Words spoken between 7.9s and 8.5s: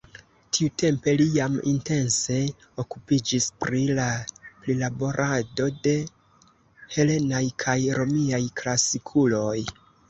romiaj